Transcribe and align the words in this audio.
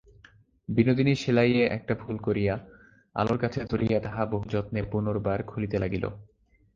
বিনোদিনী 0.69 1.13
সেলাইয়ে 1.15 1.63
একটা 1.67 1.93
ভুল 1.95 2.15
করিয়া 2.17 2.53
আলোর 3.15 3.37
কাছে 3.37 3.59
ধরিয়া 3.63 3.97
তাহা 3.99 4.23
বহুযত্নে 4.25 4.81
পুনর্বার 4.91 5.39
খুলিতে 5.43 5.77
লাগিল। 5.79 6.05